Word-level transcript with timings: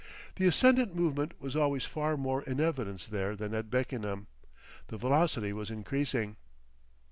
The 0.37 0.47
ascendant 0.47 0.95
movement 0.95 1.39
was 1.39 1.55
always 1.55 1.85
far 1.85 2.17
more 2.17 2.41
in 2.41 2.59
evidence 2.59 3.05
there 3.05 3.35
than 3.35 3.53
at 3.53 3.69
Beckenham. 3.69 4.25
The 4.87 4.97
velocity 4.97 5.53
was 5.53 5.69
increasing. 5.69 6.37